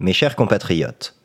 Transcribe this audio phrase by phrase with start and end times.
[0.00, 1.16] Mes chers compatriotes,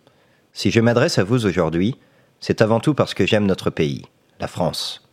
[0.51, 1.96] si je m'adresse à vous aujourd'hui,
[2.39, 4.07] c'est avant tout parce que j'aime notre pays,
[4.39, 5.07] la France.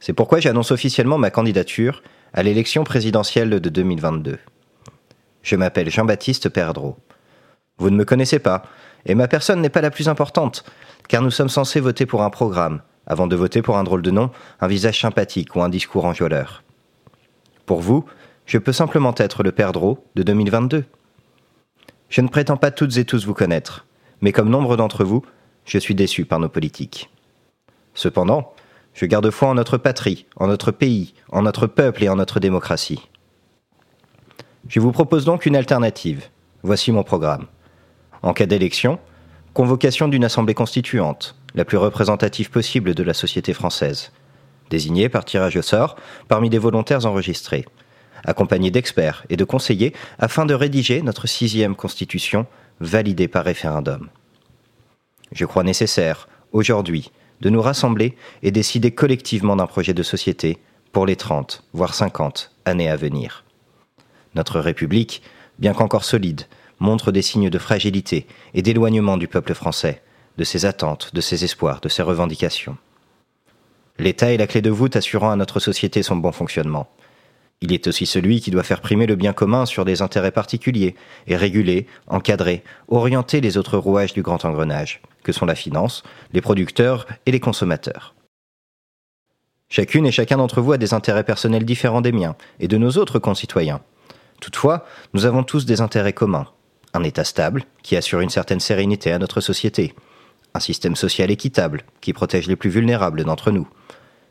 [0.00, 2.02] C'est pourquoi j'annonce officiellement ma candidature
[2.34, 4.40] à l'élection présidentielle de 2022.
[5.42, 6.96] Je m'appelle Jean-Baptiste Perdreau.
[7.78, 8.64] Vous ne me connaissez pas,
[9.04, 10.64] et ma personne n'est pas la plus importante,
[11.06, 14.10] car nous sommes censés voter pour un programme, avant de voter pour un drôle de
[14.10, 16.64] nom, un visage sympathique ou un discours enjôleur.
[17.64, 18.06] Pour vous,
[18.44, 20.84] je peux simplement être le Perdreau de 2022.
[22.08, 23.86] Je ne prétends pas toutes et tous vous connaître,
[24.20, 25.24] mais comme nombre d'entre vous,
[25.64, 27.10] je suis déçu par nos politiques.
[27.94, 28.52] Cependant,
[28.94, 32.40] je garde foi en notre patrie, en notre pays, en notre peuple et en notre
[32.40, 33.08] démocratie.
[34.68, 36.28] Je vous propose donc une alternative.
[36.62, 37.46] Voici mon programme.
[38.22, 38.98] En cas d'élection,
[39.54, 44.12] convocation d'une assemblée constituante, la plus représentative possible de la société française,
[44.70, 45.96] désignée par tirage au sort
[46.28, 47.64] parmi des volontaires enregistrés,
[48.26, 52.46] accompagnée d'experts et de conseillers afin de rédiger notre sixième constitution
[52.80, 54.08] validée par référendum.
[55.32, 60.58] Je crois nécessaire, aujourd'hui, de nous rassembler et décider collectivement d'un projet de société
[60.92, 63.44] pour les 30, voire 50 années à venir.
[64.34, 65.22] Notre République,
[65.58, 66.42] bien qu'encore solide,
[66.78, 70.02] montre des signes de fragilité et d'éloignement du peuple français,
[70.36, 72.76] de ses attentes, de ses espoirs, de ses revendications.
[73.98, 76.88] L'État est la clé de voûte assurant à notre société son bon fonctionnement.
[77.62, 80.94] Il est aussi celui qui doit faire primer le bien commun sur des intérêts particuliers
[81.26, 86.02] et réguler, encadrer, orienter les autres rouages du grand engrenage, que sont la finance,
[86.34, 88.14] les producteurs et les consommateurs.
[89.68, 92.90] Chacune et chacun d'entre vous a des intérêts personnels différents des miens et de nos
[92.92, 93.80] autres concitoyens.
[94.40, 96.48] Toutefois, nous avons tous des intérêts communs.
[96.92, 99.94] Un État stable, qui assure une certaine sérénité à notre société.
[100.54, 103.66] Un système social équitable, qui protège les plus vulnérables d'entre nous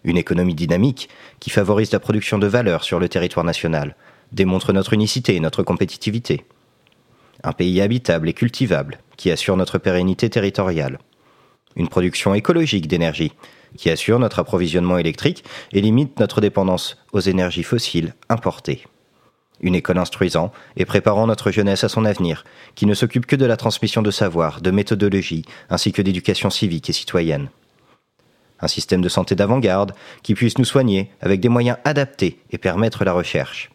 [0.05, 3.95] une économie dynamique qui favorise la production de valeur sur le territoire national,
[4.31, 6.45] démontre notre unicité et notre compétitivité.
[7.43, 10.99] Un pays habitable et cultivable qui assure notre pérennité territoriale.
[11.75, 13.33] Une production écologique d'énergie
[13.77, 18.85] qui assure notre approvisionnement électrique et limite notre dépendance aux énergies fossiles importées.
[19.61, 22.45] Une école instruisant et préparant notre jeunesse à son avenir,
[22.75, 26.89] qui ne s'occupe que de la transmission de savoir, de méthodologie, ainsi que d'éducation civique
[26.89, 27.49] et citoyenne
[28.65, 29.93] un système de santé d'avant-garde
[30.23, 33.69] qui puisse nous soigner avec des moyens adaptés et permettre la recherche.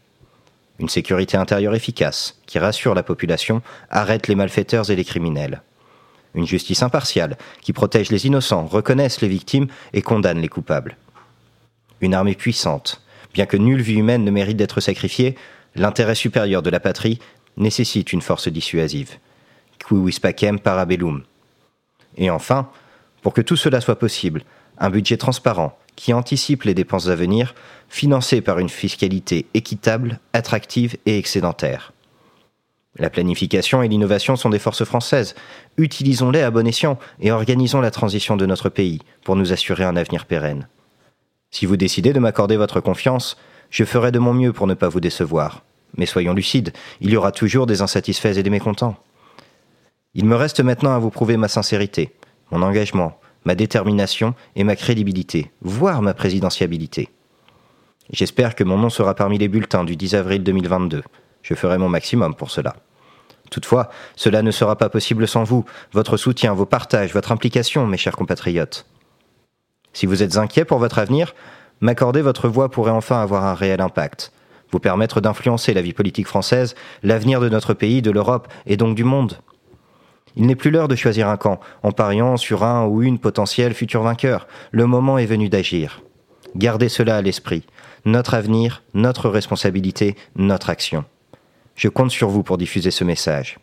[0.78, 5.62] Une sécurité intérieure efficace qui rassure la population, arrête les malfaiteurs et les criminels.
[6.34, 10.96] Une justice impartiale qui protège les innocents, reconnaisse les victimes et condamne les coupables.
[12.00, 13.02] Une armée puissante.
[13.34, 15.36] Bien que nulle vie humaine ne mérite d'être sacrifiée,
[15.76, 17.20] l'intérêt supérieur de la patrie
[17.56, 19.18] nécessite une force dissuasive.
[19.78, 21.22] Qui pacem parabellum.
[22.16, 22.70] Et enfin,
[23.22, 24.42] pour que tout cela soit possible,
[24.80, 27.54] un budget transparent qui anticipe les dépenses à venir,
[27.88, 31.92] financé par une fiscalité équitable, attractive et excédentaire.
[32.96, 35.34] La planification et l'innovation sont des forces françaises.
[35.76, 39.96] Utilisons-les à bon escient et organisons la transition de notre pays pour nous assurer un
[39.96, 40.66] avenir pérenne.
[41.50, 43.36] Si vous décidez de m'accorder votre confiance,
[43.70, 45.62] je ferai de mon mieux pour ne pas vous décevoir.
[45.97, 48.97] Mais soyons lucides, il y aura toujours des insatisfaits et des mécontents.
[50.14, 52.12] Il me reste maintenant à vous prouver ma sincérité,
[52.50, 57.08] mon engagement, ma détermination et ma crédibilité, voire ma présidentiabilité.
[58.12, 61.02] J'espère que mon nom sera parmi les bulletins du 10 avril 2022.
[61.42, 62.76] Je ferai mon maximum pour cela.
[63.50, 67.96] Toutefois, cela ne sera pas possible sans vous, votre soutien, vos partages, votre implication, mes
[67.96, 68.86] chers compatriotes.
[69.92, 71.34] Si vous êtes inquiets pour votre avenir,
[71.80, 74.32] m'accorder votre voix pourrait enfin avoir un réel impact,
[74.70, 78.94] vous permettre d'influencer la vie politique française, l'avenir de notre pays, de l'Europe et donc
[78.94, 79.38] du monde.
[80.36, 83.74] Il n'est plus l'heure de choisir un camp, en pariant sur un ou une potentielle
[83.74, 84.46] future vainqueur.
[84.70, 86.02] Le moment est venu d'agir.
[86.56, 87.64] Gardez cela à l'esprit.
[88.04, 91.04] Notre avenir, notre responsabilité, notre action.
[91.74, 93.58] Je compte sur vous pour diffuser ce message.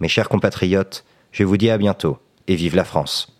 [0.00, 2.18] Mes chers compatriotes, je vous dis à bientôt
[2.48, 3.35] et vive la France.